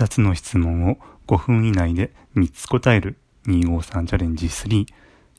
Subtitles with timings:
[0.00, 4.86] 2つの質問を5分以内で3つ答える253チャレンジ3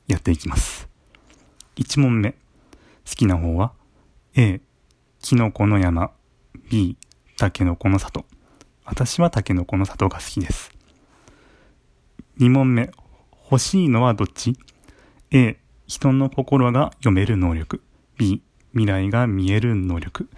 [0.06, 0.88] やっていきます。
[1.76, 2.32] 1問目。
[2.32, 2.36] 好
[3.16, 3.72] きな方は
[4.36, 4.60] A、
[5.20, 6.12] キノコの山
[6.70, 6.96] B、
[7.36, 8.24] タケノコの里
[8.84, 10.70] 私はタケノコの里が好きです。
[12.38, 12.92] 2問目。
[13.50, 14.56] 欲しいのはどっち
[15.32, 15.58] ?A、
[15.88, 17.82] 人の心が読める能力。
[18.16, 20.28] B、未来が見える能力。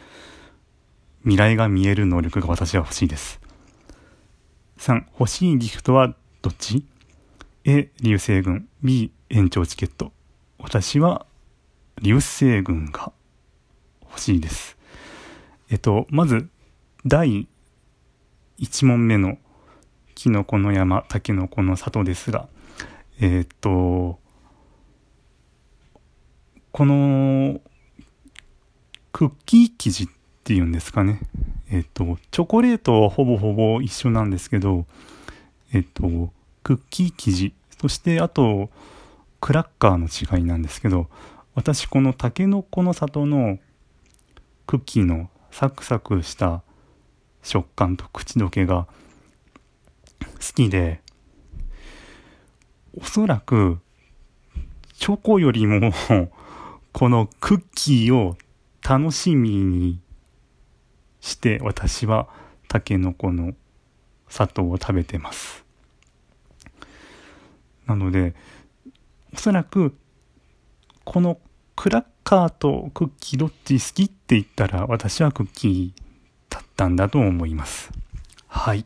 [1.25, 3.44] 未来が見える能力が私は欲しいです。
[4.79, 6.85] 3、欲しいギフトはどっち
[7.65, 8.69] ?A、流星群。
[8.83, 10.13] B、延長チケット。
[10.59, 11.27] 私は
[12.03, 13.13] 流星群が
[14.03, 14.77] 欲しいです。
[15.71, 16.49] えっと、まず、
[17.07, 17.47] 第
[18.59, 19.39] 1問目の
[20.15, 22.49] キノコの山、タケノコの里ですが、
[23.21, 24.19] えっと、
[26.73, 27.61] この
[29.13, 30.09] クッキー生地っ
[30.43, 31.21] ていうんですかね。
[31.75, 34.87] えっと、チョコレートはほぼほぼ一緒なんですけど、
[35.73, 36.31] えっと、
[36.63, 38.71] クッキー生地、そしてあと、
[39.41, 41.09] クラッカーの違いなんですけど、
[41.57, 43.59] 私このタケノコの里の
[44.69, 46.63] クッキーのサクサクした
[47.43, 48.87] 食感と口どけが
[50.21, 51.01] 好きで、
[52.97, 53.81] おそらく
[54.97, 55.91] チョコよりも
[56.93, 58.37] このクッキーを
[58.89, 59.99] 楽しみに
[61.25, 62.29] して私は
[62.69, 63.55] タケノコの
[64.29, 65.65] 砂糖を食べてます。
[67.87, 68.35] なので、
[69.33, 69.97] おそらく
[71.05, 71.39] この
[71.77, 76.01] クラッカーとクッキーどっち好きって言ったら私はクッキー
[76.51, 77.91] だったんだと思います。
[78.47, 78.85] はい。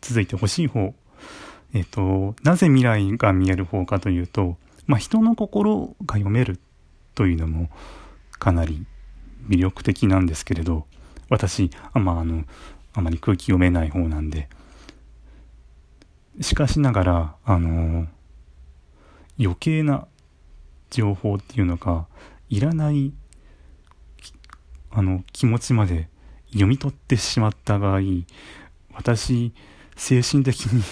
[0.00, 0.92] 続いて欲しい方。
[1.72, 4.56] えっ、ー、と、なぜ未来が見える方かというと、
[4.86, 6.58] まあ、人の心が読める
[7.14, 7.70] というのも
[8.40, 8.84] かなり
[9.48, 10.86] 魅力的なんですけれど、
[11.28, 12.44] 私、あまあ、あの、
[12.94, 14.48] あまり空気読めない方なんで、
[16.40, 18.06] しかしながら、あの、
[19.38, 20.06] 余計な
[20.90, 22.06] 情報っていうのか、
[22.48, 23.12] いらない
[24.94, 26.08] あの気持ちまで
[26.48, 28.00] 読み取ってしまった場合
[28.92, 29.54] 私
[29.96, 30.82] 精神的に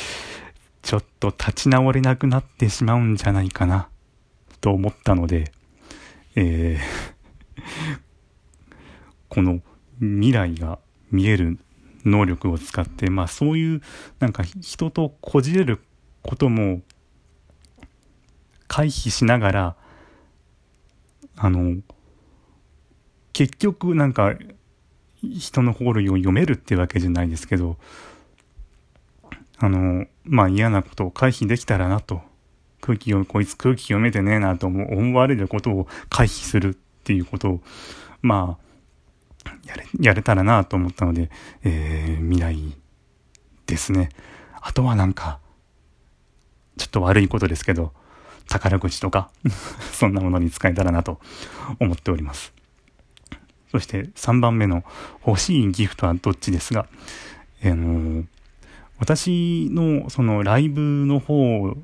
[0.82, 3.88] ちょっと立ち直れなくなってしまうんじゃないかな
[4.62, 5.52] と思ったので、
[6.36, 6.93] えー
[9.28, 9.60] この
[10.00, 10.78] 未来が
[11.10, 11.58] 見える
[12.04, 13.82] 能力を使って、まあそういう
[14.18, 15.80] なんか人とこじれる
[16.22, 16.82] ことも
[18.68, 19.76] 回避しながら、
[21.36, 21.76] あの、
[23.32, 24.34] 結局なんか
[25.22, 27.78] 人の心を読めるってわけじゃないですけど
[29.58, 32.22] あのまあ嫌なことを回避できたらなと。
[32.80, 36.76] 空気をこいつ空気読めてねえなと思われることを回避する。
[37.04, 37.60] っていうことを
[38.22, 38.56] ま
[39.44, 41.30] あやれやれたらなと思ったので、
[41.62, 42.74] えー、未来
[43.66, 44.08] ですね。
[44.62, 45.38] あとはなんか
[46.78, 47.92] ちょっと悪いことですけど
[48.48, 49.30] 宝くじとか
[49.92, 51.20] そんなものに使えたらなと
[51.78, 52.54] 思っております。
[53.70, 54.82] そして3番目の
[55.26, 56.86] 欲しいギフトはどっちですが、
[57.62, 58.24] あの
[58.98, 61.76] 私のそのライブの方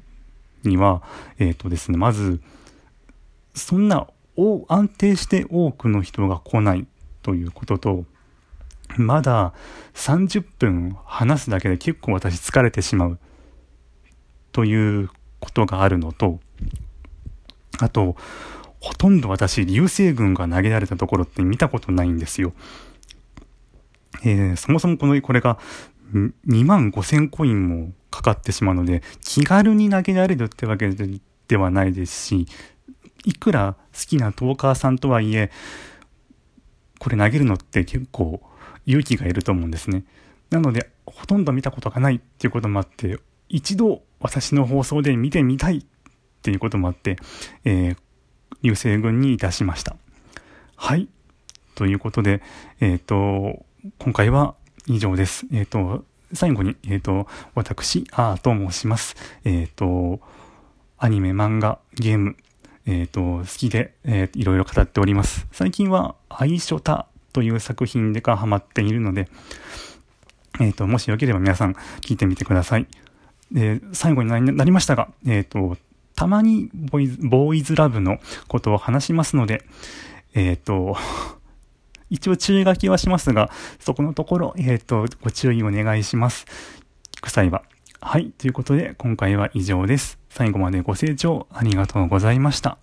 [0.62, 1.02] には、
[1.38, 2.40] えっ、ー、とですね、まず、
[3.54, 4.06] そんな
[4.68, 6.86] 安定して多くの人が来ない
[7.22, 8.04] ということと、
[8.96, 9.54] まだ
[9.94, 13.18] 30分話すだけで結構私疲れてしまう
[14.52, 16.40] ということがあるのと、
[17.78, 18.16] あと、
[18.80, 22.52] ほとんど私、流星群が投げられたところって見たことないんですよ。
[24.24, 25.58] えー、そもそもこの、これが
[26.14, 32.46] 2万5千コインもかかってしまうので、気軽に投げられるってわけではないですし、
[33.24, 35.50] いくら好きなトーカーさんとはいえ、
[36.98, 38.40] これ投げるのって結構
[38.86, 40.04] 勇気がいると思うんですね。
[40.50, 45.82] なので、ほとんど見たことがないっていうこともあって、一度私の放送で見てみたいっ
[46.42, 47.16] ていうこともあって、
[47.64, 47.96] えー、
[48.62, 49.96] 流星群にいたしました。
[50.76, 51.08] はい。
[51.74, 52.42] ということで、
[52.80, 53.64] えっ、ー、と、
[53.98, 54.54] 今回は
[54.86, 55.46] 以上です。
[55.52, 59.16] えっ、ー、と、最後に、えっ、ー、と、私、あーと申します。
[59.44, 60.20] えっ、と、
[60.98, 62.36] アニメ、漫画、ゲーム、
[62.86, 65.46] えっ、と、好きで、えー、いろいろ語っております。
[65.52, 69.28] 最近は、愛書タという作品でかハマっているので、
[70.60, 72.86] えっ、と、もしよければ皆さん聞いてみてください。
[73.52, 75.76] で、最後になりましたが、えっ、と、
[76.16, 78.18] たまにボーイズボーイズラブの
[78.48, 79.64] ことを話しますので、
[80.34, 80.96] えっ、と、
[82.10, 86.46] 一応注意書きはしますが、そこのところ、えっ、と、ご注意お願いします。
[87.16, 87.62] 聞く際は。
[88.00, 88.32] はい。
[88.36, 90.19] ということで、今回は以上です。
[90.30, 92.78] 最後までご清聴ありがとうございました。